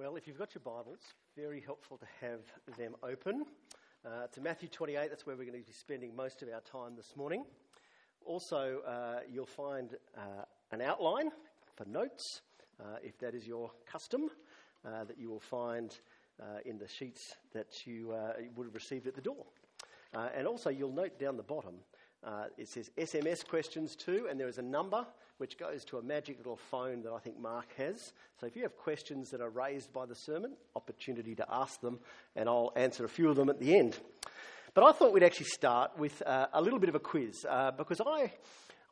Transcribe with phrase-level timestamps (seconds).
[0.00, 1.00] Well, if you've got your Bibles,
[1.36, 2.40] very helpful to have
[2.78, 3.44] them open.
[4.02, 6.96] Uh, to Matthew 28, that's where we're going to be spending most of our time
[6.96, 7.44] this morning.
[8.24, 11.28] Also, uh, you'll find uh, an outline
[11.76, 12.40] for notes,
[12.80, 14.30] uh, if that is your custom,
[14.86, 15.98] uh, that you will find
[16.40, 18.14] uh, in the sheets that you
[18.56, 19.44] would have received at the door.
[20.34, 21.74] and also, you'll note down the bottom
[22.24, 25.06] uh, it says SMS questions too, and there is a number
[25.38, 28.12] which goes to a magic little phone that I think Mark has.
[28.38, 31.98] So if you have questions that are raised by the sermon, opportunity to ask them,
[32.36, 33.98] and I'll answer a few of them at the end.
[34.74, 37.70] But I thought we'd actually start with uh, a little bit of a quiz uh,
[37.70, 38.32] because I,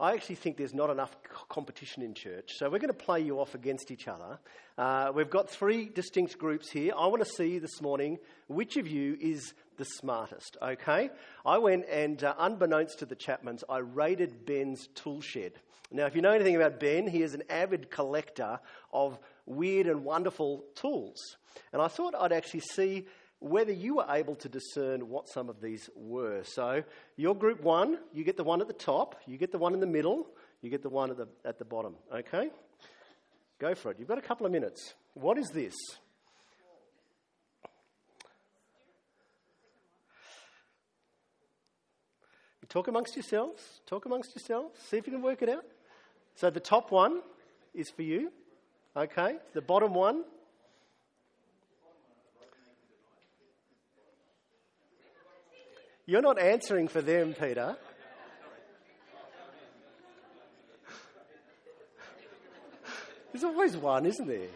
[0.00, 1.14] I actually think there's not enough
[1.50, 2.52] competition in church.
[2.56, 4.38] So we're going to play you off against each other.
[4.78, 6.94] Uh, we've got three distinct groups here.
[6.96, 11.10] I want to see this morning which of you is the smartest, okay?
[11.46, 15.52] I went and, uh, unbeknownst to the Chapmans, I raided Ben's tool shed.
[15.90, 18.60] Now, if you know anything about Ben, he is an avid collector
[18.92, 21.16] of weird and wonderful tools.
[21.72, 23.06] And I thought I'd actually see
[23.40, 26.42] whether you were able to discern what some of these were.
[26.44, 26.82] So,
[27.16, 29.80] your group one, you get the one at the top, you get the one in
[29.80, 30.26] the middle,
[30.60, 32.50] you get the one at the, at the bottom, okay?
[33.58, 33.98] Go for it.
[33.98, 34.94] You've got a couple of minutes.
[35.14, 35.74] What is this?
[42.68, 43.62] Talk amongst yourselves.
[43.86, 44.78] Talk amongst yourselves.
[44.88, 45.64] See if you can work it out.
[46.34, 47.22] So the top one
[47.74, 48.30] is for you.
[48.96, 49.36] Okay.
[49.54, 50.24] The bottom one.
[56.04, 57.76] You're not answering for them, Peter.
[63.32, 64.48] There's always one, isn't there?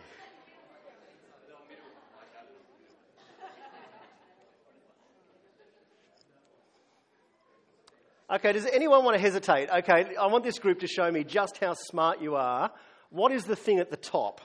[8.33, 9.69] Okay, does anyone want to hesitate?
[9.69, 12.71] Okay, I want this group to show me just how smart you are.
[13.11, 14.41] What is the thing at the top?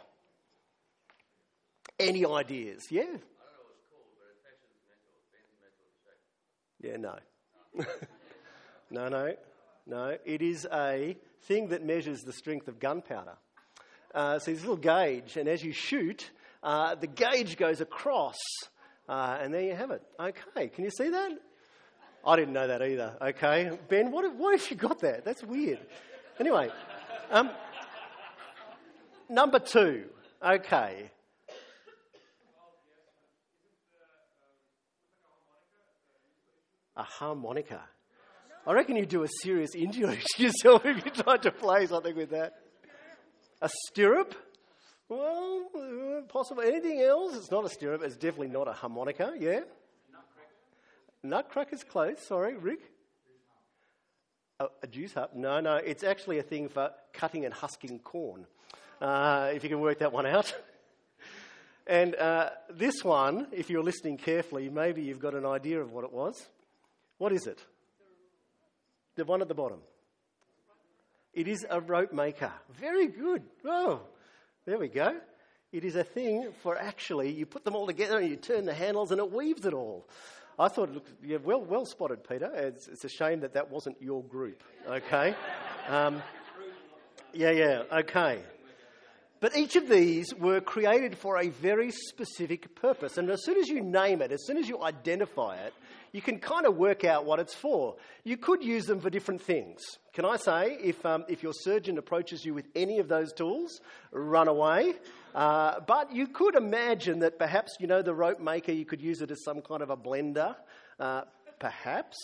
[1.97, 2.83] Any ideas?
[2.91, 3.05] Yeah?
[6.83, 7.15] Yeah, no.
[8.91, 9.33] no, no,
[9.85, 10.17] no.
[10.25, 13.37] It is a thing that measures the strength of gunpowder.
[14.13, 16.29] Uh, so there's a little gauge, and as you shoot,
[16.61, 18.35] uh, the gauge goes across,
[19.07, 20.01] uh, and there you have it.
[20.19, 21.31] Okay, can you see that?
[22.25, 23.15] I didn't know that either.
[23.21, 25.23] Okay, Ben, what, what have you got that?
[25.23, 25.79] That's weird.
[26.39, 26.69] Anyway,
[27.31, 27.49] um,
[29.29, 30.05] number two.
[30.43, 31.09] Okay.
[36.95, 37.81] A harmonica.
[38.65, 42.15] I reckon you'd do a serious injury to yourself if you tried to play something
[42.15, 42.53] with that.
[43.61, 44.35] A stirrup?
[45.09, 46.61] Well, uh, possible.
[46.61, 47.35] Anything else?
[47.37, 48.03] It's not a stirrup.
[48.03, 49.33] It's definitely not a harmonica.
[49.39, 49.61] Yeah.
[51.23, 52.79] Nutcracker's close, sorry, Rick?
[54.59, 55.35] A juice hut?
[55.35, 58.47] No, no, it's actually a thing for cutting and husking corn,
[58.99, 60.51] uh, if you can work that one out.
[61.87, 66.03] and uh, this one, if you're listening carefully, maybe you've got an idea of what
[66.03, 66.43] it was.
[67.19, 67.63] What is it?
[69.15, 69.79] The one at the bottom.
[71.33, 72.51] It is a rope maker.
[72.79, 73.43] Very good.
[73.63, 74.01] Oh,
[74.65, 75.19] there we go.
[75.71, 78.73] It is a thing for actually, you put them all together and you turn the
[78.73, 80.07] handles and it weaves it all.
[80.59, 82.51] I thought, look, yeah, well, well spotted, Peter.
[82.55, 84.63] It's, it's, a shame that that wasn't your group.
[84.87, 85.35] Okay.
[85.89, 86.21] Um,
[87.31, 87.83] yeah, yeah.
[87.89, 88.41] Okay.
[89.39, 93.17] But each of these were created for a very specific purpose.
[93.17, 95.73] And as soon as you name it, as soon as you identify it,
[96.11, 97.95] you can kind of work out what it's for.
[98.23, 99.81] You could use them for different things.
[100.13, 103.79] Can I say, if, um, if your surgeon approaches you with any of those tools,
[104.11, 104.93] run away.
[105.35, 109.21] Uh, but you could imagine that perhaps, you know, the rope maker, you could use
[109.21, 110.55] it as some kind of a blender,
[110.99, 111.21] uh,
[111.59, 112.17] perhaps.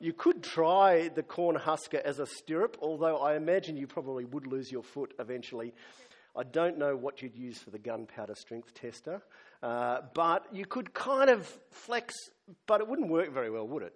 [0.00, 4.46] You could try the corn husker as a stirrup, although I imagine you probably would
[4.46, 5.72] lose your foot eventually.
[6.36, 9.22] I don't know what you'd use for the gunpowder strength tester,
[9.62, 12.14] uh, but you could kind of flex,
[12.66, 13.94] but it wouldn't work very well, would it?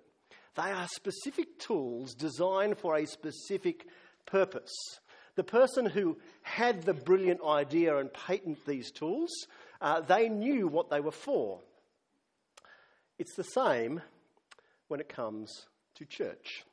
[0.56, 3.86] They are specific tools designed for a specific
[4.26, 4.72] purpose.
[5.36, 9.30] The person who had the brilliant idea and patented these tools,
[9.80, 11.60] uh, they knew what they were for.
[13.19, 14.00] It's the same
[14.88, 15.66] when it comes
[15.96, 16.64] to church.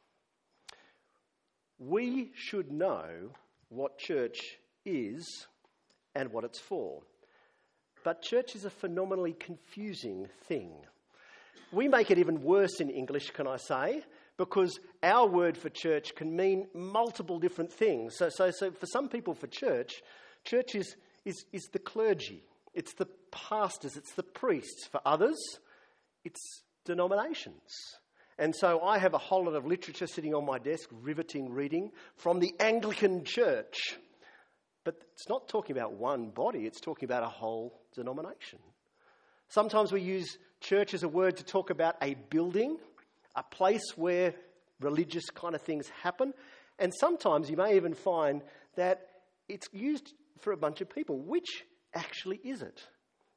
[1.79, 3.31] We should know
[3.69, 5.47] what church is
[6.15, 7.01] and what it's for.
[8.03, 10.71] But church is a phenomenally confusing thing.
[11.71, 14.03] We make it even worse in English, can I say,
[14.37, 18.15] because our word for church can mean multiple different things.
[18.17, 20.01] So, so, so for some people, for church,
[20.43, 20.95] church is,
[21.25, 22.43] is, is the clergy,
[22.73, 24.87] it's the pastors, it's the priests.
[24.91, 25.37] For others,
[26.25, 27.71] it's denominations.
[28.37, 31.91] And so I have a whole lot of literature sitting on my desk, riveting reading
[32.15, 33.97] from the Anglican Church
[34.83, 38.59] But it's not talking about one body, it's talking about a whole denomination.
[39.47, 42.77] Sometimes we use church as a word to talk about a building,
[43.35, 44.33] a place where
[44.79, 46.33] religious kind of things happen.
[46.79, 48.41] And sometimes you may even find
[48.75, 49.07] that
[49.47, 51.19] it's used for a bunch of people.
[51.19, 51.63] Which
[51.93, 52.81] actually is it?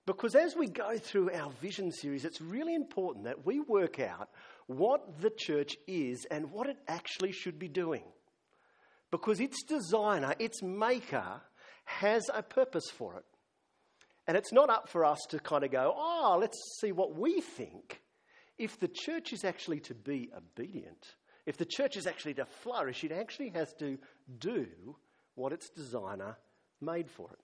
[0.07, 4.29] Because as we go through our vision series, it's really important that we work out
[4.67, 8.05] what the church is and what it actually should be doing.
[9.15, 11.41] Because its designer, its maker,
[11.85, 13.25] has a purpose for it.
[14.27, 17.41] And it's not up for us to kind of go, oh, let's see what we
[17.41, 18.03] think.
[18.59, 21.15] If the church is actually to be obedient,
[21.47, 23.99] if the church is actually to flourish, it actually has to
[24.41, 24.67] do
[25.37, 26.37] what its designer
[26.81, 27.39] made for it.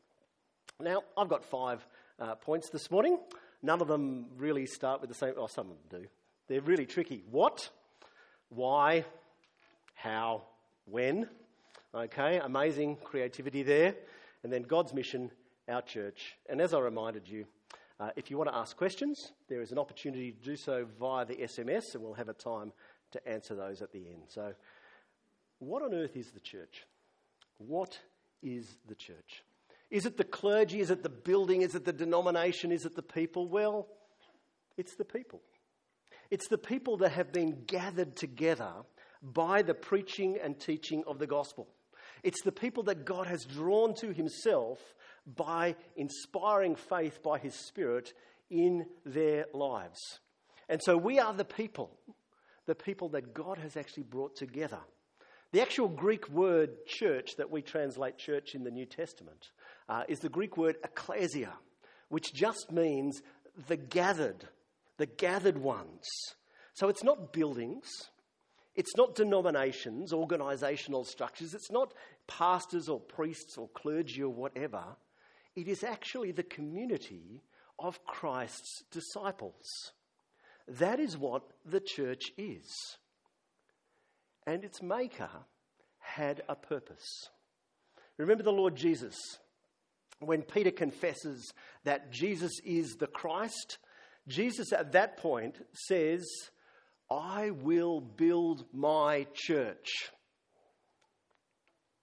[0.83, 1.87] Now, I've got five
[2.19, 3.17] uh, points this morning.
[3.63, 6.09] None of them really start with the same, oh, some of them do.
[6.49, 7.23] They're really tricky.
[7.31, 7.71] What?
[8.49, 9.05] Why?
[9.95, 10.43] How?
[10.87, 11.29] When?
[11.93, 13.97] Okay, amazing creativity there.
[14.45, 15.29] And then God's mission,
[15.69, 16.37] our church.
[16.49, 17.47] And as I reminded you,
[17.99, 21.27] uh, if you want to ask questions, there is an opportunity to do so via
[21.27, 22.73] the SMS, and we'll have a time
[23.11, 24.23] to answer those at the end.
[24.29, 24.55] So,
[25.59, 26.87] what on earth is the church?
[27.59, 27.99] What
[28.41, 29.43] is the church?
[29.91, 30.79] Is it the clergy?
[30.79, 31.63] Is it the building?
[31.63, 32.71] Is it the denomination?
[32.71, 33.49] Is it the people?
[33.49, 33.89] Well,
[34.79, 35.43] it's the people.
[36.31, 38.73] It's the people that have been gathered together
[39.23, 41.67] by the preaching and teaching of the gospel.
[42.23, 44.79] It's the people that God has drawn to himself
[45.27, 48.13] by inspiring faith by his Spirit
[48.51, 49.99] in their lives.
[50.69, 51.91] And so we are the people,
[52.67, 54.81] the people that God has actually brought together.
[55.53, 59.51] The actual Greek word church that we translate church in the New Testament
[59.89, 61.53] uh, is the Greek word ecclesia,
[62.09, 63.21] which just means
[63.67, 64.47] the gathered,
[64.97, 66.07] the gathered ones.
[66.75, 67.89] So it's not buildings,
[68.81, 71.93] it's not denominations, organisational structures, it's not
[72.27, 74.83] pastors or priests or clergy or whatever.
[75.55, 77.43] It is actually the community
[77.79, 79.93] of Christ's disciples.
[80.67, 82.65] That is what the church is.
[84.47, 85.29] And its maker
[85.99, 87.29] had a purpose.
[88.17, 89.19] Remember the Lord Jesus
[90.21, 91.53] when Peter confesses
[91.85, 93.77] that Jesus is the Christ,
[94.27, 96.25] Jesus at that point says,
[97.11, 99.89] I will build my church.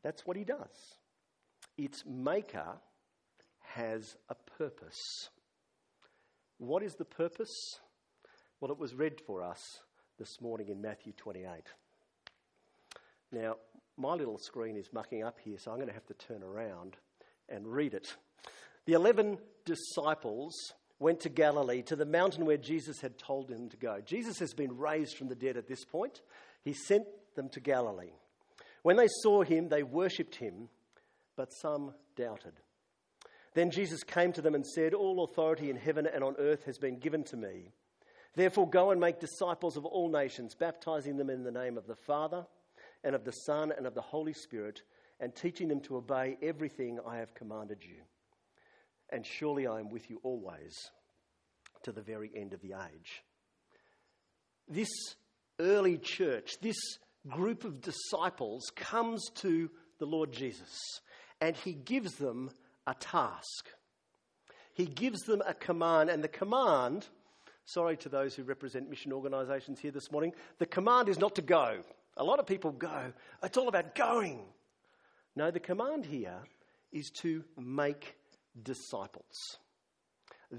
[0.03, 0.97] That's what he does.
[1.77, 2.77] Its maker
[3.75, 5.29] has a purpose.
[6.57, 7.79] What is the purpose?
[8.59, 9.61] Well, it was read for us
[10.17, 11.47] this morning in Matthew 28.
[13.31, 13.55] Now,
[13.97, 16.97] my little screen is mucking up here, so I'm going to have to turn around
[17.49, 18.15] and read it.
[18.85, 20.53] The 11 disciples
[20.99, 23.99] went to Galilee, to the mountain where Jesus had told them to go.
[24.05, 26.21] Jesus has been raised from the dead at this point.
[26.63, 27.05] He sent
[27.35, 28.13] them to Galilee.
[28.81, 30.69] When they saw him, they worshipped him,
[31.35, 32.53] but some doubted.
[33.53, 36.77] Then Jesus came to them and said, All authority in heaven and on earth has
[36.77, 37.71] been given to me.
[38.35, 41.95] Therefore, go and make disciples of all nations, baptizing them in the name of the
[41.95, 42.45] Father,
[43.03, 44.81] and of the Son, and of the Holy Spirit
[45.19, 48.01] and teaching them to obey everything I have commanded you.
[49.09, 50.73] And surely I am with you always
[51.83, 53.23] to the very end of the age.
[54.67, 54.89] This
[55.59, 56.77] early church, this
[57.27, 59.69] group of disciples comes to
[59.99, 61.01] the Lord Jesus
[61.41, 62.49] and he gives them
[62.85, 63.69] a task.
[64.73, 67.07] He gives them a command, and the command,
[67.65, 71.41] sorry to those who represent mission organisations here this morning, the command is not to
[71.41, 71.79] go.
[72.15, 73.13] A lot of people go.
[73.43, 74.39] It's all about going.
[75.35, 76.39] No, the command here
[76.91, 78.16] is to make
[78.63, 79.57] disciples.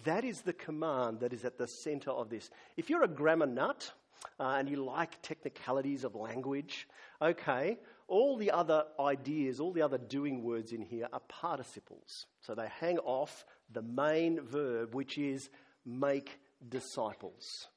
[0.05, 2.51] That is the command that is at the center of this.
[2.77, 3.91] If you're a grammar nut
[4.39, 6.87] uh, and you like technicalities of language,
[7.23, 12.27] okay, all the other ideas, all the other doing words in here are participles.
[12.41, 15.49] So they hang off the main verb, which is
[15.87, 16.39] make
[16.69, 17.69] disciples.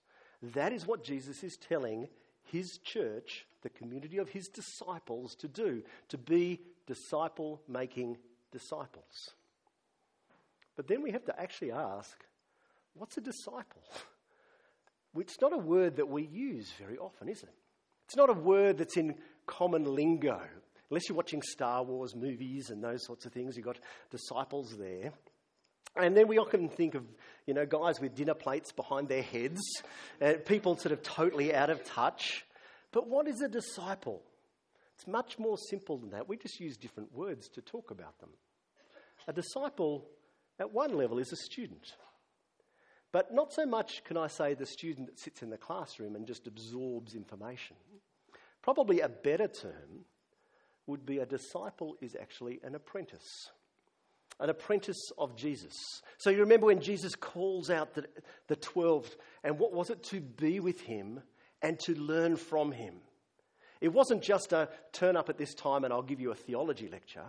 [0.41, 2.07] That is what Jesus is telling
[2.43, 8.17] his church, the community of his disciples, to do, to be disciple making
[8.51, 9.31] disciples.
[10.81, 12.25] But then we have to actually ask
[12.95, 13.83] what's a disciple?
[15.15, 17.53] It's not a word that we use very often, is it?
[18.05, 19.13] It's not a word that's in
[19.45, 20.41] common lingo.
[20.89, 23.77] Unless you're watching Star Wars movies and those sorts of things, you've got
[24.09, 25.11] disciples there.
[25.95, 27.03] And then we often think of,
[27.45, 29.61] you know, guys with dinner plates behind their heads,
[30.19, 32.43] and people sort of totally out of touch.
[32.91, 34.23] But what is a disciple?
[34.95, 36.27] It's much more simple than that.
[36.27, 38.31] We just use different words to talk about them.
[39.27, 40.07] A disciple,
[40.61, 41.95] at one level, is a student.
[43.11, 46.27] But not so much can I say the student that sits in the classroom and
[46.27, 47.75] just absorbs information.
[48.61, 50.05] Probably a better term
[50.85, 53.49] would be a disciple is actually an apprentice,
[54.39, 55.73] an apprentice of Jesus.
[56.19, 58.05] So you remember when Jesus calls out the,
[58.47, 59.09] the 12,
[59.43, 60.03] and what was it?
[60.03, 61.21] To be with him
[61.61, 62.95] and to learn from him.
[63.81, 66.87] It wasn't just a turn up at this time and I'll give you a theology
[66.87, 67.25] lecture.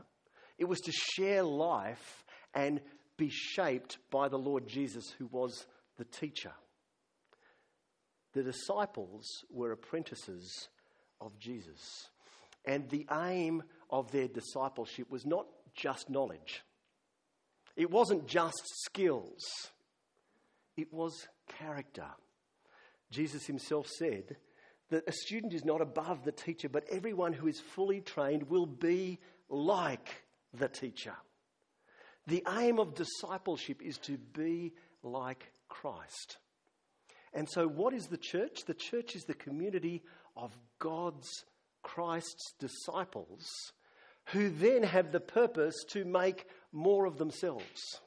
[0.58, 2.24] It was to share life
[2.54, 2.80] and
[3.16, 5.66] be shaped by the Lord Jesus, who was
[5.98, 6.52] the teacher.
[8.32, 10.68] The disciples were apprentices
[11.20, 12.08] of Jesus.
[12.64, 16.62] And the aim of their discipleship was not just knowledge,
[17.76, 19.42] it wasn't just skills,
[20.76, 21.26] it was
[21.58, 22.06] character.
[23.10, 24.36] Jesus himself said
[24.88, 28.66] that a student is not above the teacher, but everyone who is fully trained will
[28.66, 29.18] be
[29.50, 31.14] like the teacher.
[32.26, 36.38] The aim of discipleship is to be like Christ.
[37.34, 38.64] And so, what is the church?
[38.66, 40.02] The church is the community
[40.36, 41.28] of God's
[41.82, 43.48] Christ's disciples
[44.26, 48.00] who then have the purpose to make more of themselves.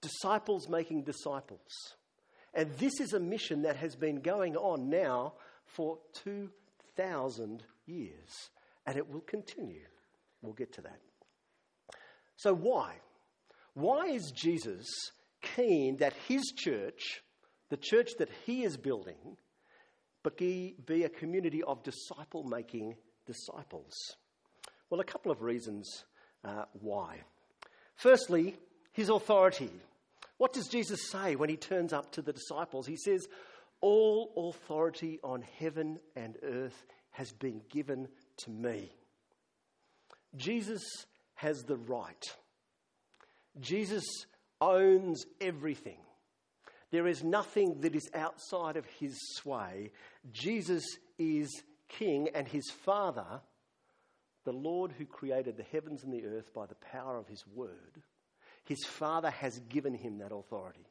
[0.00, 1.94] Disciples making disciples.
[2.52, 5.34] And this is a mission that has been going on now
[5.66, 8.50] for 2,000 years.
[8.86, 9.86] And it will continue.
[10.42, 11.00] We'll get to that.
[12.36, 12.94] So, why?
[13.74, 14.86] Why is Jesus
[15.42, 17.22] keen that his church,
[17.68, 19.36] the church that he is building,
[20.36, 22.94] be a community of disciple making
[23.26, 23.92] disciples?
[24.88, 26.04] Well, a couple of reasons
[26.44, 27.18] uh, why.
[27.96, 28.56] Firstly,
[28.92, 29.70] his authority.
[30.38, 32.86] What does Jesus say when he turns up to the disciples?
[32.86, 33.26] He says,
[33.80, 38.90] All authority on heaven and earth has been given to me.
[40.36, 40.82] Jesus
[41.34, 42.24] has the right.
[43.60, 44.04] Jesus
[44.60, 45.98] owns everything.
[46.90, 49.90] There is nothing that is outside of his sway.
[50.32, 50.84] Jesus
[51.18, 51.48] is
[51.88, 53.40] king, and his Father,
[54.44, 58.02] the Lord who created the heavens and the earth by the power of his word,
[58.64, 60.86] his Father has given him that authority.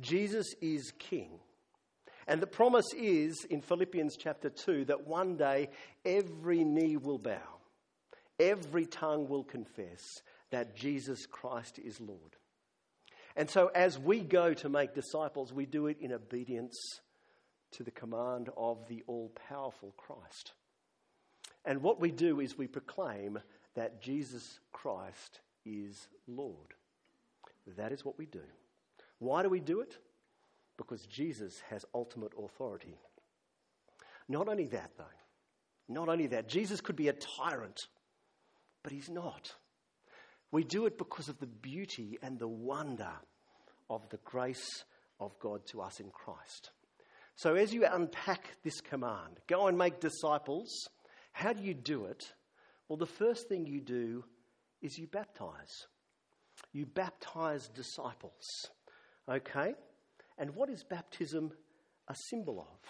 [0.00, 1.40] Jesus is king.
[2.26, 5.70] And the promise is in Philippians chapter 2 that one day
[6.04, 7.58] every knee will bow,
[8.38, 10.00] every tongue will confess
[10.50, 12.36] that Jesus Christ is Lord.
[13.36, 16.76] And so, as we go to make disciples, we do it in obedience
[17.72, 20.52] to the command of the all powerful Christ.
[21.64, 23.38] And what we do is we proclaim
[23.74, 26.74] that Jesus Christ is Lord.
[27.76, 28.42] That is what we do.
[29.18, 29.96] Why do we do it?
[30.76, 32.96] Because Jesus has ultimate authority.
[34.28, 35.04] Not only that, though,
[35.88, 37.78] not only that, Jesus could be a tyrant,
[38.82, 39.52] but he's not.
[40.52, 43.12] We do it because of the beauty and the wonder
[43.88, 44.84] of the grace
[45.18, 46.70] of God to us in Christ.
[47.36, 50.88] So, as you unpack this command, go and make disciples,
[51.32, 52.24] how do you do it?
[52.88, 54.24] Well, the first thing you do
[54.82, 55.86] is you baptize.
[56.72, 58.44] You baptize disciples.
[59.28, 59.74] Okay?
[60.38, 61.52] And what is baptism
[62.08, 62.88] a symbol of?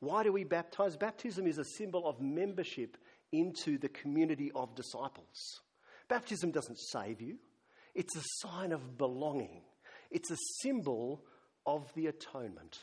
[0.00, 0.96] Why do we baptize?
[0.96, 2.96] Baptism is a symbol of membership
[3.32, 5.60] into the community of disciples.
[6.08, 7.36] Baptism doesn't save you,
[7.94, 9.62] it's a sign of belonging,
[10.10, 11.22] it's a symbol
[11.66, 12.78] of the atonement.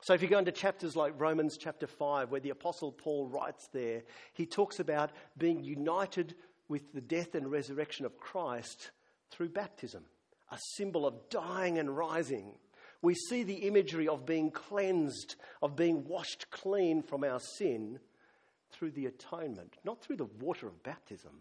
[0.00, 3.68] So, if you go into chapters like Romans chapter 5, where the Apostle Paul writes
[3.72, 6.34] there, he talks about being united
[6.68, 8.90] with the death and resurrection of Christ
[9.30, 10.04] through baptism,
[10.50, 12.54] a symbol of dying and rising.
[13.00, 18.00] We see the imagery of being cleansed, of being washed clean from our sin
[18.72, 21.32] through the atonement, not through the water of baptism,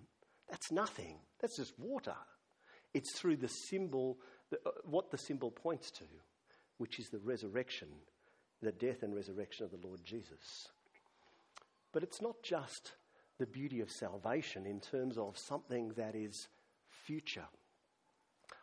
[0.51, 1.15] that's nothing.
[1.39, 2.15] That's just water.
[2.93, 4.17] It's through the symbol,
[4.53, 6.03] uh, what the symbol points to,
[6.77, 7.87] which is the resurrection,
[8.61, 10.67] the death and resurrection of the Lord Jesus.
[11.93, 12.91] But it's not just
[13.39, 16.47] the beauty of salvation in terms of something that is
[16.89, 17.45] future.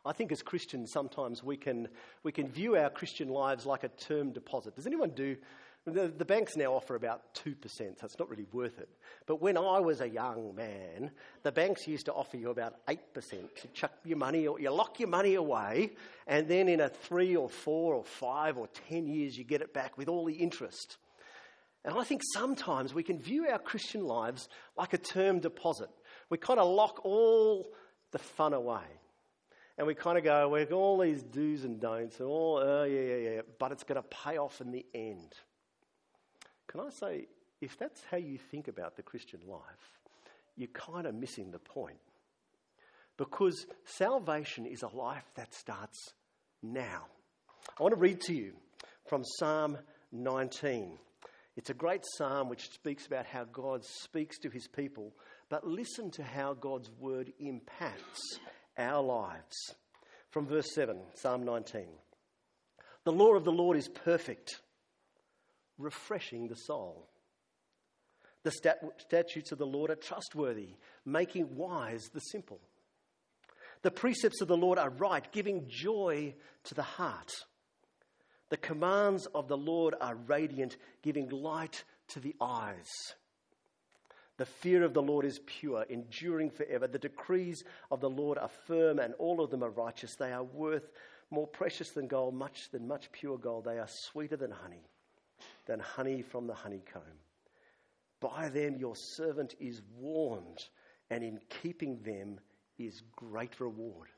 [0.05, 1.89] I think as Christians, sometimes we can,
[2.23, 4.77] we can view our Christian lives like a term deposit.
[4.77, 5.37] Does anyone do
[5.95, 8.89] the, the, banks now offer about 2%, so it's not really worth it.
[9.27, 11.11] But when I was a young man,
[11.43, 12.97] the banks used to offer you about 8%
[13.31, 15.93] to chuck your money, or you lock your money away,
[16.27, 19.75] and then in a three or four or five or 10 years, you get it
[19.75, 20.97] back with all the interest.
[21.85, 25.89] And I think sometimes we can view our Christian lives like a term deposit.
[26.29, 27.71] We kind of lock all
[28.11, 28.85] the fun away.
[29.79, 32.83] And we kind of go, we've got all these do's and don'ts, and all, oh,
[32.83, 35.35] yeah, yeah, yeah, but it's going to pay off in the end.
[36.69, 37.27] Can I say,
[37.61, 39.61] if that's how you think about the Christian life,
[40.57, 41.99] you're kind of missing the point.
[43.17, 46.13] Because salvation is a life that starts
[46.63, 47.07] now.
[47.79, 48.53] I want to read to you
[49.09, 49.79] from Psalm
[50.13, 50.99] 19.
[51.57, 55.13] It's a great psalm which speaks about how God speaks to his people,
[55.49, 58.39] but listen to how God's word impacts
[58.77, 59.57] our lives.
[60.31, 61.87] From verse 7, Psalm 19
[63.05, 64.61] The law of the Lord is perfect,
[65.79, 67.09] refreshing the soul.
[68.43, 72.61] The stat- statutes of the Lord are trustworthy, making wise the simple.
[73.83, 77.33] The precepts of the Lord are right, giving joy to the heart.
[78.51, 82.89] The commands of the Lord are radiant, giving light to the eyes.
[84.39, 86.87] The fear of the Lord is pure, enduring forever.
[86.87, 90.15] The decrees of the Lord are firm, and all of them are righteous.
[90.15, 90.89] They are worth
[91.31, 93.65] more precious than gold, much than much pure gold.
[93.65, 94.89] They are sweeter than honey,
[95.69, 97.03] than honey from the honeycomb.
[98.21, 100.65] By them your servant is warned,
[101.11, 102.41] and in keeping them
[102.79, 104.09] is great reward.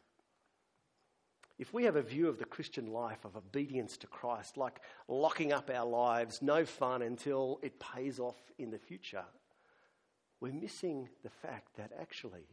[1.58, 5.52] If we have a view of the Christian life of obedience to Christ, like locking
[5.52, 9.24] up our lives, no fun until it pays off in the future,
[10.40, 12.46] we're missing the fact that actually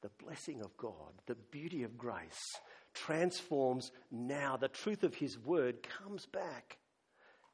[0.00, 2.56] the blessing of God, the beauty of grace,
[2.94, 4.56] transforms now.
[4.56, 6.78] The truth of His word comes back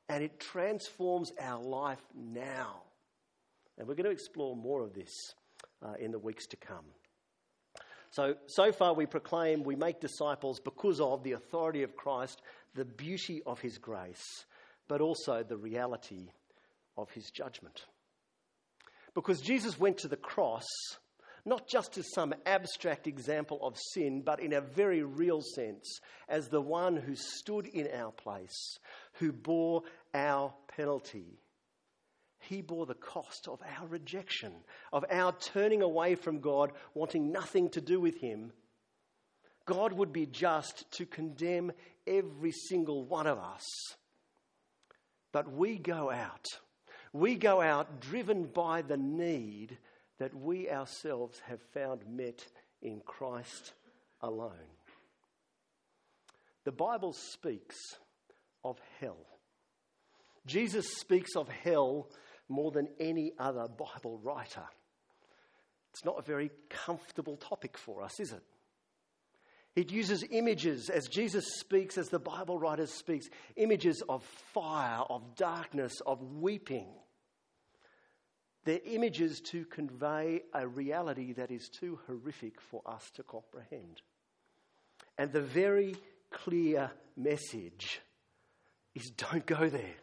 [0.09, 2.83] and it transforms our life now.
[3.79, 5.35] And we're going to explore more of this
[5.83, 6.85] uh, in the weeks to come.
[8.11, 12.41] So, so far we proclaim we make disciples because of the authority of Christ,
[12.75, 14.47] the beauty of his grace,
[14.89, 16.31] but also the reality
[16.97, 17.85] of his judgment.
[19.15, 20.65] Because Jesus went to the cross
[21.47, 26.49] not just as some abstract example of sin, but in a very real sense, as
[26.49, 28.79] the one who stood in our place,
[29.15, 31.38] who bore our penalty
[32.49, 34.53] he bore the cost of our rejection,
[34.93, 38.53] of our turning away from God, wanting nothing to do with Him.
[39.65, 41.73] God would be just to condemn
[42.07, 43.65] every single one of us.
[45.33, 46.47] But we go out.
[47.12, 49.76] We go out driven by the need
[50.19, 52.47] that we ourselves have found met
[52.83, 53.75] in Christ
[54.21, 54.52] alone.
[56.65, 57.76] The Bible speaks
[58.65, 59.25] of hell.
[60.47, 62.09] Jesus speaks of hell
[62.49, 64.65] more than any other Bible writer.
[65.93, 68.43] It's not a very comfortable topic for us, is it?
[69.76, 73.26] It uses images as Jesus speaks, as the Bible writers speaks,
[73.57, 76.89] images of fire, of darkness, of weeping.
[78.67, 84.02] They're images to convey a reality that is too horrific for us to comprehend.
[85.17, 85.95] And the very
[86.33, 88.00] clear message
[88.97, 89.95] is don't go there.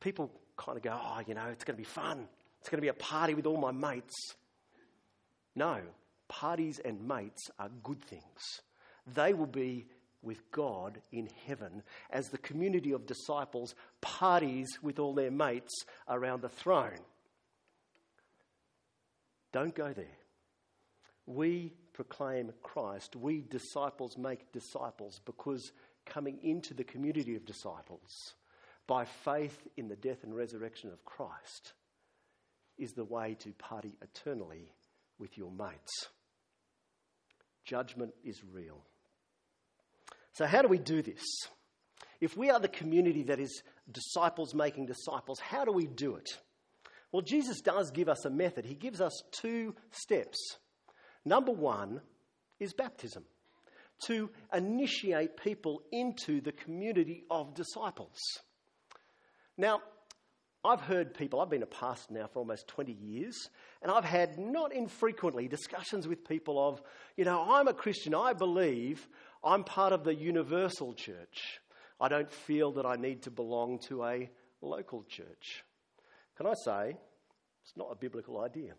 [0.00, 2.26] People kind of go, oh, you know, it's going to be fun.
[2.60, 4.34] It's going to be a party with all my mates.
[5.54, 5.80] No,
[6.26, 8.60] parties and mates are good things.
[9.14, 9.86] They will be
[10.22, 16.42] with God in heaven as the community of disciples parties with all their mates around
[16.42, 17.00] the throne.
[19.52, 20.06] Don't go there.
[21.26, 23.16] We proclaim Christ.
[23.16, 25.72] We disciples make disciples because
[26.06, 28.34] coming into the community of disciples
[28.86, 31.72] by faith in the death and resurrection of Christ
[32.78, 34.72] is the way to party eternally
[35.18, 36.08] with your mates.
[37.64, 38.82] Judgment is real.
[40.32, 41.22] So, how do we do this?
[42.20, 46.28] If we are the community that is disciples making disciples, how do we do it?
[47.12, 48.64] Well, Jesus does give us a method.
[48.64, 50.58] He gives us two steps.
[51.24, 52.00] Number one
[52.60, 53.24] is baptism,
[54.06, 58.18] to initiate people into the community of disciples.
[59.56, 59.80] Now,
[60.64, 63.48] I've heard people, I've been a pastor now for almost 20 years,
[63.80, 66.82] and I've had not infrequently discussions with people of,
[67.16, 69.06] you know, I'm a Christian, I believe
[69.42, 71.60] I'm part of the universal church.
[72.00, 75.64] I don't feel that I need to belong to a local church.
[76.36, 76.96] Can I say,
[77.62, 78.74] it's not a biblical idea.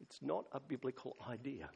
[0.00, 1.68] It's not a biblical idea.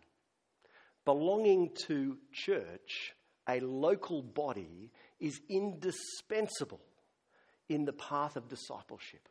[1.05, 3.15] Belonging to church,
[3.49, 4.91] a local body,
[5.21, 6.81] is indispensable
[7.69, 9.29] in the path of discipleship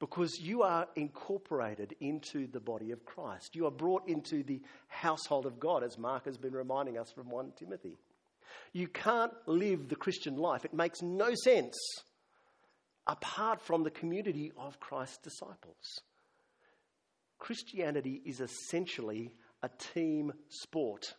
[0.00, 3.56] because you are incorporated into the body of Christ.
[3.56, 7.30] You are brought into the household of God, as Mark has been reminding us from
[7.30, 7.98] 1 Timothy.
[8.72, 11.76] You can't live the Christian life, it makes no sense
[13.06, 16.00] apart from the community of Christ's disciples.
[17.38, 19.32] Christianity is essentially
[19.62, 21.14] a team sport.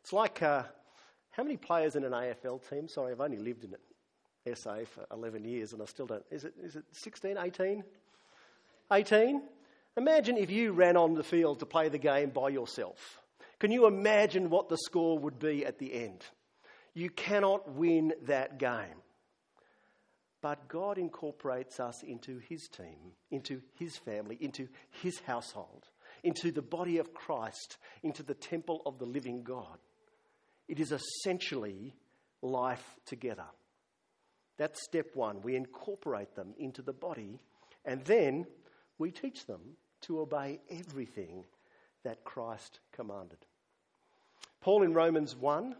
[0.00, 0.64] It's like uh,
[1.30, 2.88] how many players in an AFL team?
[2.88, 3.80] Sorry, I've only lived in it
[4.54, 6.24] SA for 11 years and I still don't.
[6.30, 7.84] Is it, is it 16, 18?
[8.92, 9.42] 18?
[9.96, 13.20] Imagine if you ran on the field to play the game by yourself.
[13.58, 16.24] Can you imagine what the score would be at the end?
[16.94, 19.02] You cannot win that game.
[20.40, 24.68] but God incorporates us into His team, into His family, into
[25.02, 25.88] His household,
[26.22, 29.78] into the body of Christ, into the temple of the living God.
[30.68, 31.94] It is essentially
[32.42, 33.46] life together.
[34.58, 35.40] That's step one.
[35.42, 37.38] We incorporate them into the body,
[37.84, 38.46] and then
[38.98, 39.60] we teach them
[40.02, 41.44] to obey everything
[42.04, 43.38] that Christ commanded.
[44.60, 45.74] Paul in Romans 1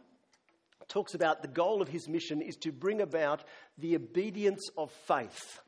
[0.89, 3.45] talks about the goal of his mission is to bring about
[3.77, 5.61] the obedience of faith.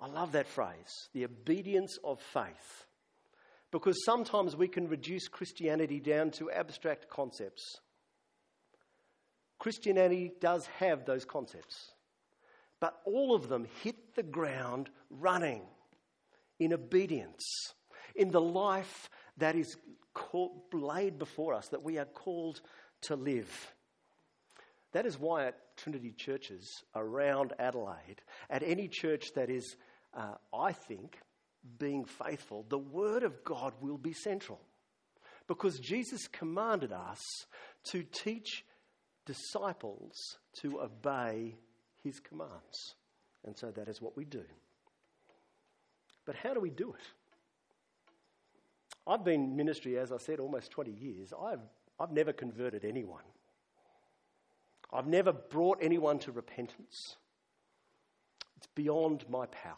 [0.00, 2.86] I love that phrase, the obedience of faith.
[3.70, 7.80] Because sometimes we can reduce Christianity down to abstract concepts.
[9.60, 11.92] Christianity does have those concepts,
[12.80, 15.60] but all of them hit the ground running
[16.58, 17.44] in obedience,
[18.16, 19.76] in the life that is
[20.14, 22.62] called, laid before us, that we are called
[23.02, 23.74] to live.
[24.92, 29.76] That is why at Trinity churches around Adelaide, at any church that is,
[30.14, 31.18] uh, I think,
[31.78, 34.58] being faithful, the Word of God will be central.
[35.46, 37.20] Because Jesus commanded us
[37.90, 38.64] to teach
[39.30, 41.54] disciples to obey
[42.02, 42.96] His commands.
[43.44, 44.42] And so that is what we do.
[46.26, 47.06] But how do we do it?
[49.06, 51.32] I've been ministry, as I said, almost 20 years.
[51.32, 51.60] I've,
[51.98, 53.22] I've never converted anyone.
[54.92, 57.16] I've never brought anyone to repentance.
[58.56, 59.74] It's beyond my power.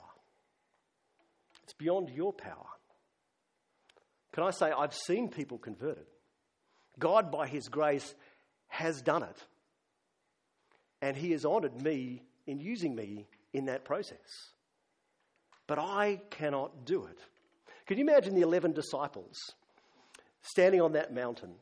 [1.63, 2.67] It's beyond your power.
[4.33, 6.07] Can I say, I've seen people converted?
[6.99, 8.15] God, by His grace,
[8.73, 9.37] has done it.
[11.03, 14.17] And He has honoured me in using me in that process.
[15.67, 17.19] But I cannot do it.
[17.87, 19.37] Can you imagine the 11 disciples
[20.41, 21.53] standing on that mountain?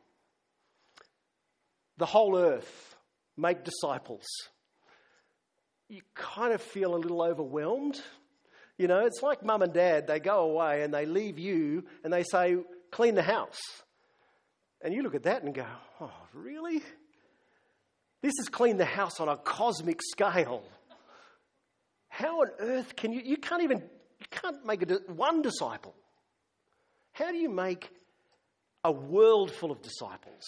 [1.98, 2.94] The whole earth
[3.36, 4.24] make disciples.
[5.88, 8.00] You kind of feel a little overwhelmed.
[8.78, 12.12] You know, it's like mum and dad, they go away and they leave you and
[12.12, 12.56] they say,
[12.92, 13.60] clean the house.
[14.80, 15.66] And you look at that and go,
[16.00, 16.80] oh, really?
[18.22, 20.62] This has cleaned the house on a cosmic scale.
[22.08, 23.22] How on earth can you?
[23.24, 25.94] You can't even, you can't make a, one disciple.
[27.12, 27.90] How do you make
[28.84, 30.44] a world full of disciples?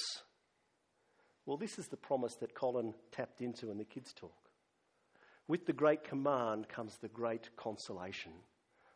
[1.46, 4.32] Well, this is the promise that Colin tapped into in the kids' talk.
[5.48, 8.32] With the great command comes the great consolation.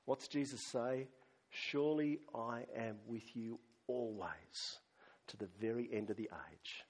[0.05, 1.09] What's Jesus say?
[1.51, 3.59] Surely I am with you
[3.89, 4.79] always
[5.29, 6.85] to the very end of the age.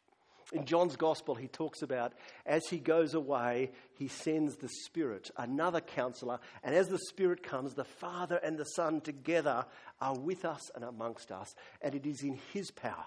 [0.52, 2.12] In John's Gospel, he talks about
[2.44, 6.38] as he goes away, he sends the Spirit, another counselor.
[6.62, 9.66] And as the Spirit comes, the Father and the Son together
[10.00, 11.54] are with us and amongst us.
[11.82, 13.06] And it is in his power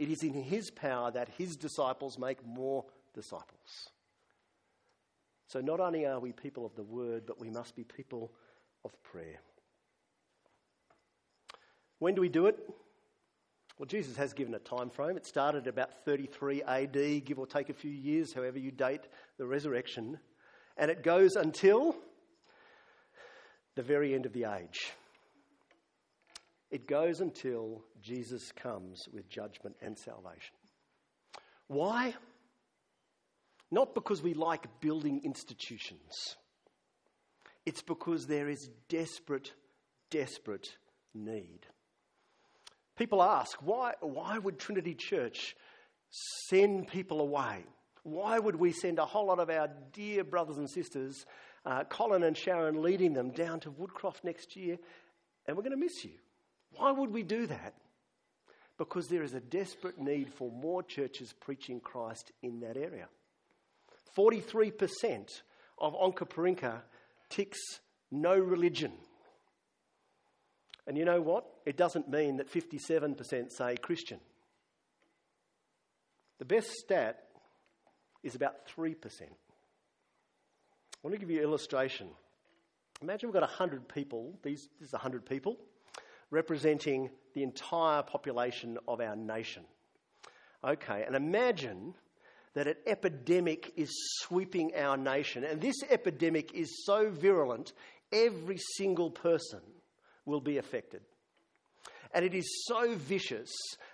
[0.00, 3.90] it is in his power that his disciples make more disciples.
[5.46, 8.32] So not only are we people of the word, but we must be people
[8.82, 9.40] of prayer.
[11.98, 12.58] When do we do it?
[13.80, 15.16] Well, Jesus has given a time frame.
[15.16, 19.00] It started about 33 AD, give or take a few years, however you date
[19.38, 20.18] the resurrection.
[20.76, 21.96] And it goes until
[23.76, 24.92] the very end of the age.
[26.70, 30.56] It goes until Jesus comes with judgment and salvation.
[31.66, 32.12] Why?
[33.70, 36.36] Not because we like building institutions.
[37.64, 39.54] It's because there is desperate,
[40.10, 40.68] desperate
[41.14, 41.60] need.
[43.00, 45.56] People ask, why, why would Trinity Church
[46.50, 47.64] send people away?
[48.02, 51.24] Why would we send a whole lot of our dear brothers and sisters,
[51.64, 54.76] uh, Colin and Sharon leading them, down to Woodcroft next year,
[55.46, 56.10] and we're going to miss you?
[56.72, 57.72] Why would we do that?
[58.76, 63.08] Because there is a desperate need for more churches preaching Christ in that area.
[64.14, 65.40] 43%
[65.78, 66.82] of Onkaparinga
[67.30, 67.60] ticks
[68.10, 68.92] no religion.
[70.90, 71.44] And you know what?
[71.64, 74.18] It doesn't mean that 57% say Christian.
[76.40, 77.28] The best stat
[78.24, 78.96] is about 3%.
[79.22, 79.26] I
[81.04, 82.08] want to give you an illustration.
[83.02, 85.58] Imagine we've got 100 people, these, this is 100 people,
[86.32, 89.62] representing the entire population of our nation.
[90.64, 91.94] Okay, and imagine
[92.54, 93.90] that an epidemic is
[94.22, 97.74] sweeping our nation, and this epidemic is so virulent,
[98.10, 99.60] every single person
[100.24, 101.02] will be affected.
[102.12, 103.50] And it is so vicious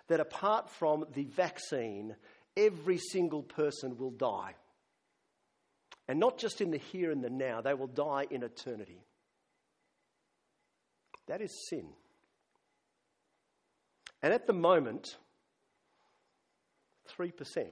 [0.09, 2.17] that apart from the vaccine,
[2.57, 4.55] every single person will die.
[6.09, 9.05] And not just in the here and the now, they will die in eternity.
[11.27, 11.87] That is sin.
[14.23, 15.17] And at the moment,
[17.19, 17.67] 3%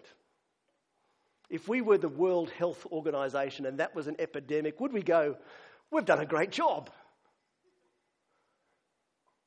[1.48, 5.36] If we were the World Health Organization and that was an epidemic, would we go,
[5.90, 6.90] We've done a great job?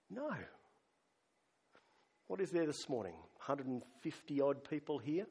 [0.10, 0.30] No.
[2.28, 3.16] What is there this morning?
[3.46, 5.26] 150 odd people here?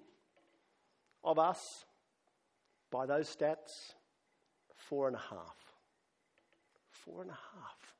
[1.25, 1.85] Of us,
[2.91, 3.95] by those stats,
[4.75, 5.57] four and a half.
[6.91, 7.95] Four and a half.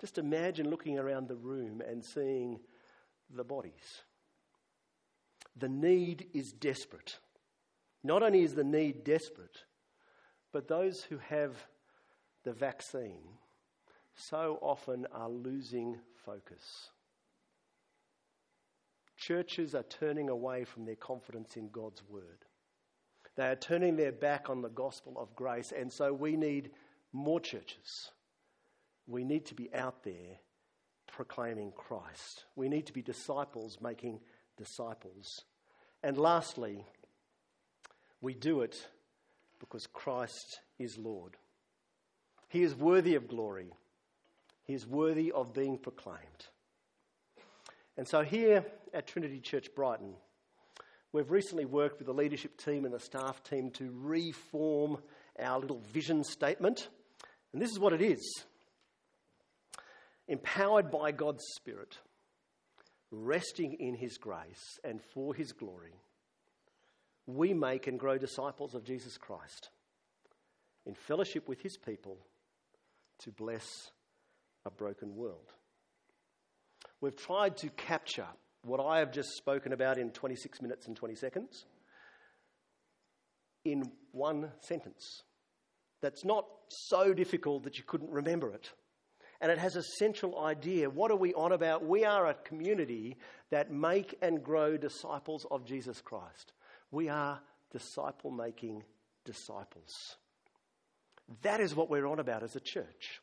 [0.00, 2.60] Just imagine looking around the room and seeing
[3.34, 4.02] the bodies.
[5.56, 7.18] The need is desperate.
[8.02, 9.64] Not only is the need desperate,
[10.52, 11.52] but those who have
[12.44, 13.22] the vaccine
[14.14, 16.90] so often are losing focus.
[19.16, 22.44] Churches are turning away from their confidence in God's word.
[23.36, 26.70] They are turning their back on the gospel of grace, and so we need
[27.12, 28.10] more churches.
[29.06, 30.38] We need to be out there
[31.06, 32.44] proclaiming Christ.
[32.56, 34.20] We need to be disciples making
[34.56, 35.42] disciples.
[36.02, 36.84] And lastly,
[38.20, 38.88] we do it
[39.58, 41.36] because Christ is Lord.
[42.48, 43.72] He is worthy of glory,
[44.64, 46.48] He is worthy of being proclaimed.
[47.96, 50.14] And so, here at Trinity Church Brighton,
[51.12, 54.98] we've recently worked with the leadership team and the staff team to reform
[55.38, 56.88] our little vision statement.
[57.52, 58.44] And this is what it is
[60.26, 61.98] empowered by God's Spirit,
[63.10, 65.94] resting in His grace and for His glory,
[67.26, 69.70] we make and grow disciples of Jesus Christ
[70.86, 72.18] in fellowship with His people
[73.20, 73.90] to bless
[74.64, 75.52] a broken world.
[77.00, 78.26] We've tried to capture
[78.62, 81.66] what I have just spoken about in 26 minutes and 20 seconds
[83.64, 85.22] in one sentence.
[86.00, 88.70] That's not so difficult that you couldn't remember it
[89.40, 90.88] and it has a central idea.
[90.88, 91.84] What are we on about?
[91.84, 93.18] We are a community
[93.50, 96.52] that make and grow disciples of Jesus Christ.
[96.90, 98.84] We are disciple making
[99.24, 100.16] disciples.
[101.42, 103.20] That is what we're on about as a church.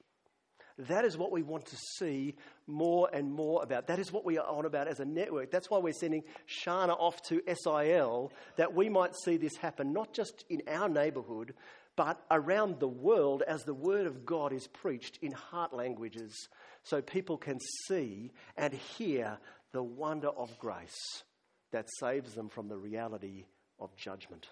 [0.88, 3.88] That is what we want to see more and more about.
[3.88, 5.52] That is what we are on about as a network.
[5.52, 10.14] That's why we're sending Shana off to SIL, that we might see this happen, not
[10.14, 11.54] just in our neighbourhood,
[11.96, 16.48] but around the world as the Word of God is preached in heart languages
[16.84, 19.38] so people can see and hear
[19.74, 21.24] the wonder of grace
[21.72, 23.46] that saves them from the reality
[23.80, 24.48] of judgment.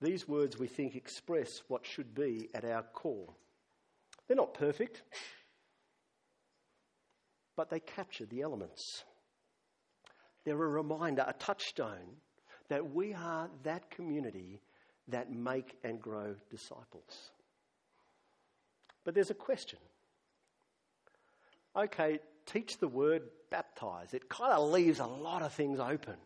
[0.00, 3.34] These words, we think, express what should be at our core.
[4.32, 5.02] They're not perfect,
[7.54, 9.04] but they capture the elements.
[10.46, 12.16] They're a reminder, a touchstone,
[12.70, 14.62] that we are that community
[15.08, 17.30] that make and grow disciples.
[19.04, 19.80] But there's a question.
[21.76, 24.14] Okay, teach the word, baptize.
[24.14, 26.16] It kind of leaves a lot of things open.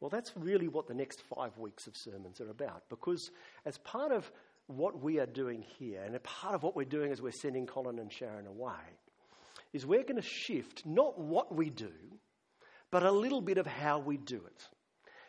[0.00, 3.30] Well, that's really what the next five weeks of sermons are about, because
[3.64, 4.32] as part of
[4.70, 7.66] what we are doing here, and a part of what we're doing as we're sending
[7.66, 8.72] Colin and Sharon away,
[9.72, 11.92] is we're going to shift not what we do,
[12.90, 14.68] but a little bit of how we do it.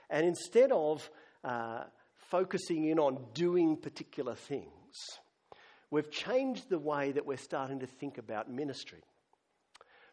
[0.09, 1.09] And instead of
[1.43, 1.83] uh,
[2.31, 4.65] focusing in on doing particular things.
[5.89, 9.03] We've changed the way that we're starting to think about ministry.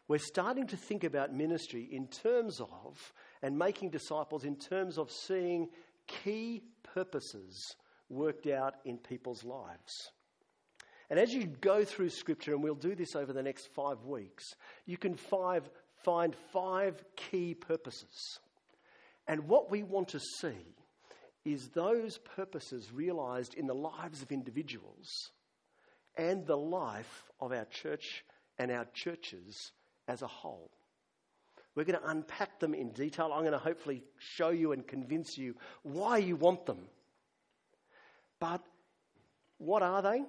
[0.09, 5.09] We're starting to think about ministry in terms of, and making disciples in terms of
[5.11, 5.69] seeing
[6.07, 6.63] key
[6.93, 7.75] purposes
[8.09, 10.11] worked out in people's lives.
[11.09, 14.55] And as you go through Scripture, and we'll do this over the next five weeks,
[14.85, 15.69] you can five,
[16.03, 18.39] find five key purposes.
[19.27, 20.75] And what we want to see
[21.45, 25.31] is those purposes realized in the lives of individuals
[26.15, 28.23] and the life of our church
[28.57, 29.71] and our churches
[30.07, 30.69] as a whole.
[31.75, 33.31] We're going to unpack them in detail.
[33.33, 36.79] I'm going to hopefully show you and convince you why you want them.
[38.39, 38.61] But
[39.57, 40.23] what are they?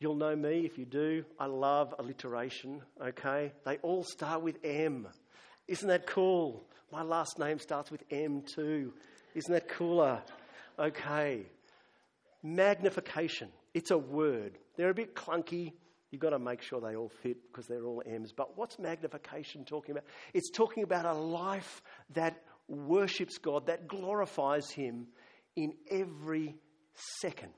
[0.00, 1.24] You'll know me if you do.
[1.40, 3.52] I love alliteration, okay?
[3.64, 5.08] They all start with M.
[5.66, 6.64] Isn't that cool?
[6.92, 8.94] My last name starts with M too.
[9.34, 10.22] Isn't that cooler?
[10.78, 11.46] Okay.
[12.42, 13.48] Magnification.
[13.74, 14.58] It's a word.
[14.76, 15.72] They're a bit clunky.
[16.10, 18.32] You've got to make sure they all fit because they're all M's.
[18.32, 20.04] But what's magnification talking about?
[20.32, 21.82] It's talking about a life
[22.14, 25.08] that worships God, that glorifies Him
[25.56, 26.54] in every
[27.20, 27.52] second.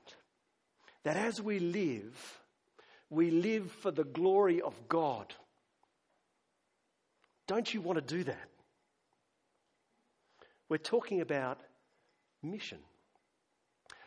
[1.03, 2.39] That as we live,
[3.09, 5.33] we live for the glory of God.
[7.47, 8.49] Don't you want to do that?
[10.69, 11.59] We're talking about
[12.41, 12.77] mission.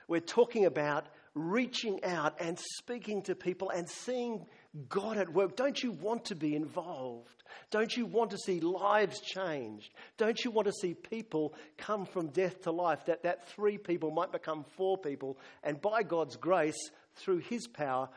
[0.08, 4.46] We're talking about reaching out and speaking to people and seeing
[4.88, 5.56] God at work?
[5.56, 7.42] Don't you want to be involved?
[7.70, 9.92] Don't you want to see lives changed?
[10.16, 13.06] Don't you want to see people come from death to life?
[13.06, 18.08] That, that three people might become four people, and by God's grace, through His power,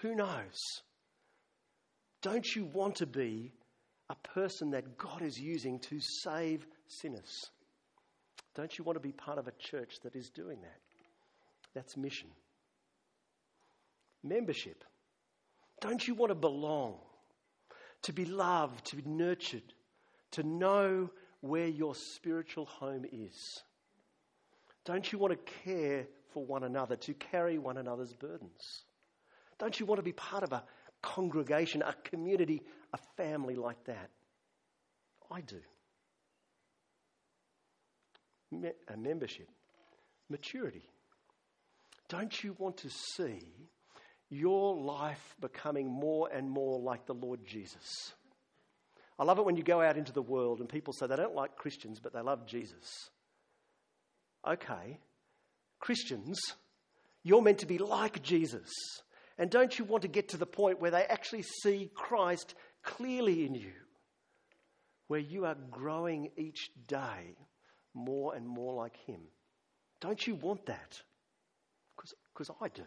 [0.00, 0.58] who knows?
[2.22, 3.52] Don't you want to be
[4.08, 7.50] a person that God is using to save sinners?
[8.54, 10.80] Don't you want to be part of a church that is doing that?
[11.74, 12.28] That's mission.
[14.24, 14.82] Membership.
[15.80, 16.96] Don't you want to belong?
[18.02, 19.74] To be loved, to be nurtured,
[20.32, 21.10] to know
[21.40, 23.62] where your spiritual home is?
[24.84, 28.84] Don't you want to care for one another, to carry one another's burdens?
[29.58, 30.62] Don't you want to be part of a
[31.02, 32.62] congregation, a community,
[32.92, 34.10] a family like that?
[35.30, 35.60] I do.
[38.52, 39.48] Me- a membership,
[40.28, 40.88] maturity.
[42.08, 43.42] Don't you want to see
[44.28, 48.12] your life becoming more and more like the Lord Jesus?
[49.18, 51.34] I love it when you go out into the world and people say they don't
[51.34, 53.10] like Christians, but they love Jesus.
[54.46, 54.98] Okay,
[55.80, 56.38] Christians,
[57.22, 58.70] you're meant to be like Jesus.
[59.38, 63.44] And don't you want to get to the point where they actually see Christ clearly
[63.44, 63.72] in you?
[65.08, 67.36] Where you are growing each day
[67.94, 69.20] more and more like Him.
[70.00, 71.00] Don't you want that?
[71.96, 72.82] Because I do.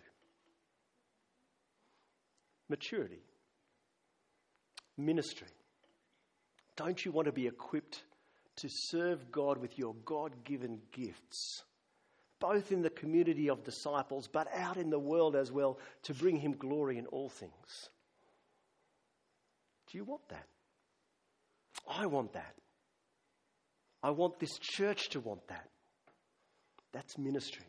[2.69, 3.23] Maturity,
[4.97, 5.47] ministry.
[6.75, 8.03] Don't you want to be equipped
[8.57, 11.63] to serve God with your God given gifts?
[12.39, 16.37] both in the community of disciples, but out in the world as well, to bring
[16.37, 17.89] him glory in all things.
[19.91, 20.47] Do you want that?
[21.87, 22.55] I want that.
[24.01, 25.67] I want this church to want that.
[26.93, 27.65] That's ministry.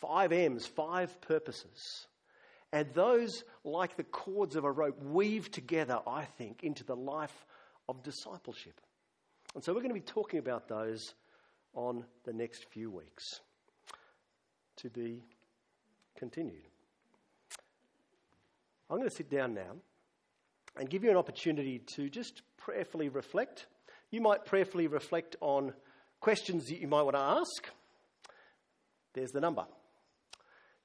[0.00, 2.06] Five M's, five purposes.
[2.76, 7.46] And those, like the cords of a rope, weave together, I think, into the life
[7.88, 8.78] of discipleship.
[9.54, 11.14] And so we're going to be talking about those
[11.72, 13.40] on the next few weeks.
[14.82, 15.24] To be
[16.18, 16.68] continued.
[18.90, 19.76] I'm going to sit down now
[20.76, 23.68] and give you an opportunity to just prayerfully reflect.
[24.10, 25.72] You might prayerfully reflect on
[26.20, 27.70] questions that you might want to ask.
[29.14, 29.64] There's the number.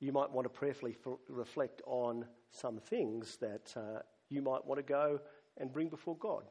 [0.02, 4.80] You might want to prayerfully f- reflect on some things that uh, you might want
[4.80, 5.20] to go
[5.58, 6.42] and bring before God.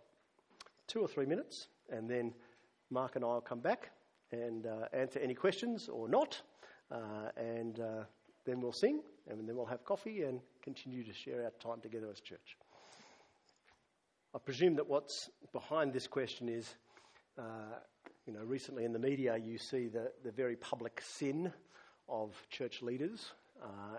[0.87, 2.33] Two or three minutes, and then
[2.91, 3.91] Mark and I will come back
[4.31, 6.41] and uh, answer any questions or not.
[6.93, 8.05] Uh, and uh,
[8.47, 12.09] then we'll sing, and then we'll have coffee and continue to share our time together
[12.09, 12.57] as church.
[14.33, 16.73] I presume that what's behind this question is,
[17.37, 17.43] uh,
[18.27, 21.53] you know, recently in the media you see the, the very public sin
[22.09, 23.33] of church leaders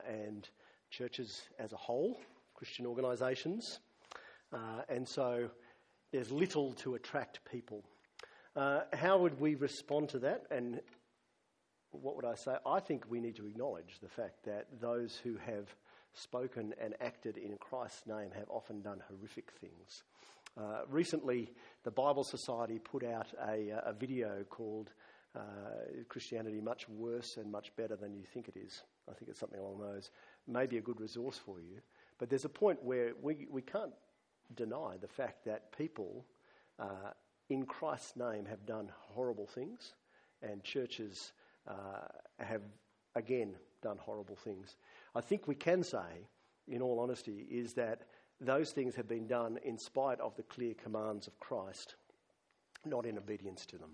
[0.07, 0.47] and
[0.89, 2.19] churches as a whole,
[2.55, 3.79] Christian organisations.
[4.53, 5.49] Uh, and so
[6.11, 7.83] there's little to attract people
[8.55, 10.43] uh, how would we respond to that?
[10.51, 10.81] And
[11.91, 12.55] what would I say?
[12.65, 15.73] I think we need to acknowledge the fact that those who have
[16.13, 20.03] spoken and acted in Christ's name have often done horrific things.
[20.57, 24.89] Uh, recently, the Bible Society put out a, uh, a video called
[25.33, 25.39] uh,
[26.09, 28.83] Christianity Much Worse and Much Better Than You Think It Is.
[29.09, 30.11] I think it's something along those.
[30.47, 31.81] Maybe a good resource for you.
[32.17, 33.93] But there's a point where we, we can't
[34.55, 36.25] deny the fact that people
[36.79, 37.11] uh,
[37.49, 39.93] in Christ's name have done horrible things,
[40.41, 41.33] and churches
[41.67, 42.07] uh,
[42.39, 42.61] have,
[43.15, 44.77] again, done horrible things.
[45.15, 46.27] I think we can say,
[46.67, 48.03] in all honesty, is that
[48.39, 51.95] those things have been done in spite of the clear commands of Christ,
[52.85, 53.91] not in obedience to them.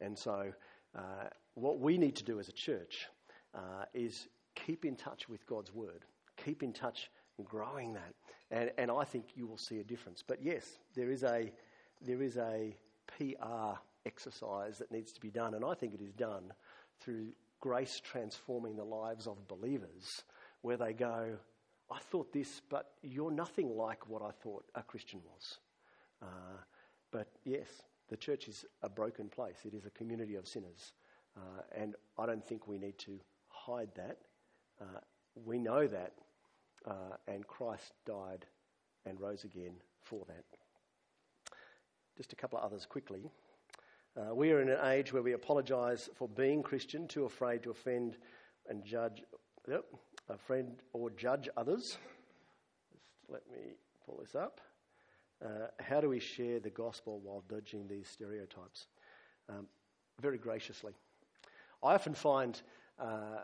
[0.00, 0.52] And so,
[0.96, 3.06] uh, what we need to do as a church
[3.54, 6.04] uh, is keep in touch with God's word,
[6.36, 8.14] keep in touch and growing that.
[8.50, 10.22] And, and I think you will see a difference.
[10.26, 11.52] But yes, there is a
[12.00, 16.12] there is a PR exercise that needs to be done, and I think it is
[16.12, 16.52] done
[17.00, 17.28] through
[17.60, 20.24] grace transforming the lives of believers,
[20.60, 21.36] where they go,
[21.90, 25.58] I thought this, but you're nothing like what I thought a Christian was.
[26.22, 26.58] Uh,
[27.10, 27.68] but yes,
[28.08, 30.92] the church is a broken place, it is a community of sinners.
[31.36, 33.18] Uh, and I don't think we need to
[33.66, 34.18] hide that.
[34.80, 35.00] Uh,
[35.34, 36.12] we know that,
[36.86, 38.46] uh, and Christ died
[39.06, 40.44] and rose again for that.
[42.16, 43.30] Just a couple of others quickly.
[44.16, 47.70] Uh, we are in an age where we apologise for being Christian, too afraid to
[47.70, 48.16] offend
[48.68, 49.22] and judge,
[49.68, 49.84] yep,
[50.28, 51.98] offend or judge others.
[52.92, 53.74] Just let me
[54.06, 54.60] pull this up.
[55.44, 58.86] Uh, how do we share the gospel while dodging these stereotypes?
[59.48, 59.66] Um,
[60.20, 60.92] very graciously.
[61.82, 62.62] I often find
[62.98, 63.42] uh,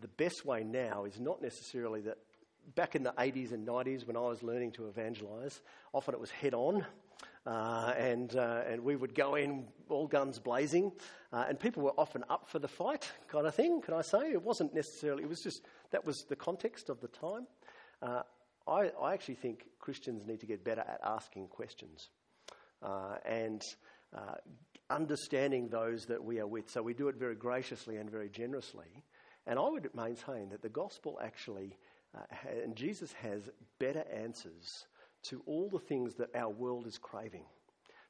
[0.00, 2.18] the best way now is not necessarily that
[2.74, 5.60] back in the 80s and 90s when I was learning to evangelize,
[5.92, 6.86] often it was head on.
[7.44, 10.92] Uh, and, uh, and we would go in all guns blazing,
[11.32, 13.80] uh, and people were often up for the fight, kind of thing.
[13.80, 15.24] Can I say it wasn't necessarily?
[15.24, 17.48] It was just that was the context of the time.
[18.00, 18.22] Uh,
[18.68, 22.10] I, I, actually think Christians need to get better at asking questions
[22.80, 23.60] uh, and
[24.16, 24.34] uh,
[24.88, 26.70] understanding those that we are with.
[26.70, 29.02] So we do it very graciously and very generously.
[29.46, 31.76] And I would maintain that the gospel actually,
[32.62, 34.86] and Jesus has better answers
[35.24, 37.44] to all the things that our world is craving.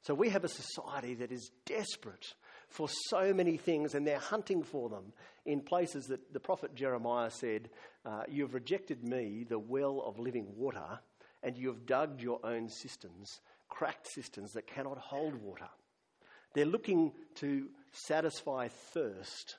[0.01, 2.33] So we have a society that is desperate
[2.67, 5.13] for so many things and they're hunting for them
[5.45, 7.69] in places that the prophet Jeremiah said,
[8.05, 10.99] uh, You have rejected me, the well of living water,
[11.41, 15.69] and you have dug your own cisterns, cracked cisterns that cannot hold water.
[16.53, 19.57] They're looking to satisfy thirst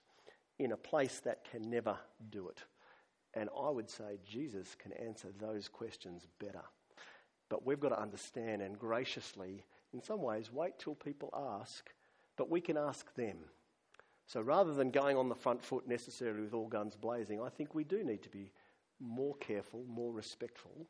[0.59, 1.97] in a place that can never
[2.31, 2.63] do it.
[3.35, 6.63] And I would say Jesus can answer those questions better.
[7.49, 11.31] But we've got to understand and graciously, in some ways, wait till people
[11.61, 11.91] ask,
[12.37, 13.39] but we can ask them.
[14.27, 17.75] So rather than going on the front foot necessarily with all guns blazing, I think
[17.75, 18.53] we do need to be
[19.01, 20.87] more careful, more respectful.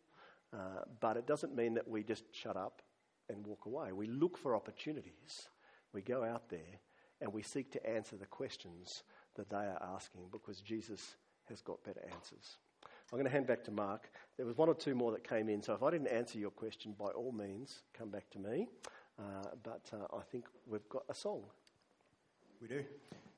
[0.52, 2.82] Uh, but it doesn't mean that we just shut up
[3.28, 3.92] and walk away.
[3.92, 5.48] We look for opportunities.
[5.92, 6.80] We go out there
[7.20, 9.02] and we seek to answer the questions
[9.36, 11.16] that they are asking because Jesus
[11.48, 12.56] has got better answers.
[13.12, 14.10] I'm going to hand back to Mark.
[14.36, 16.50] There was one or two more that came in, so if I didn't answer your
[16.50, 18.66] question, by all means, come back to me.
[19.18, 19.22] Uh,
[19.62, 21.42] but uh, I think we've got a song.
[22.60, 22.84] We do.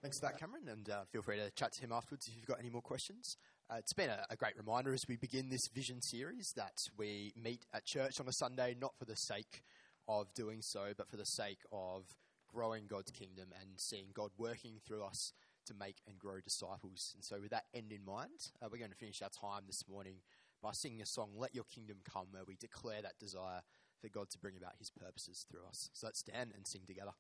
[0.00, 2.46] Thanks for that, Cameron, and uh, feel free to chat to him afterwards if you've
[2.46, 3.36] got any more questions.
[3.68, 7.32] Uh, it's been a, a, great reminder as we begin this vision series that we
[7.36, 9.64] meet at church on a Sunday not for the sake
[10.06, 12.04] of doing so, but for the sake of
[12.48, 15.32] growing God's kingdom and seeing God working through us
[15.66, 17.12] to make and grow disciples.
[17.14, 19.84] And so, with that end in mind, uh, we're going to finish our time this
[19.88, 20.16] morning
[20.62, 23.62] by singing a song, Let Your Kingdom Come, where we declare that desire
[24.00, 25.90] for God to bring about his purposes through us.
[25.92, 27.12] So, let's stand and sing together.